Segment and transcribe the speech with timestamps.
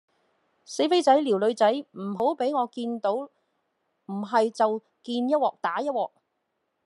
[0.65, 6.09] 死飛仔撩女仔唔好畀我見到唔喺就見一鑊打一鑊